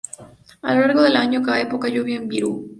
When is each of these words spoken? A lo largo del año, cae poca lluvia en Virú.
A 0.63 0.73
lo 0.73 0.81
largo 0.81 1.03
del 1.03 1.15
año, 1.15 1.43
cae 1.43 1.67
poca 1.67 1.87
lluvia 1.87 2.15
en 2.15 2.27
Virú. 2.27 2.67